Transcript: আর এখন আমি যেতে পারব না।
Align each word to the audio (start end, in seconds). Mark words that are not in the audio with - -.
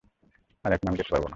আর 0.65 0.71
এখন 0.71 0.87
আমি 0.87 0.97
যেতে 0.97 1.11
পারব 1.11 1.23
না। 1.23 1.29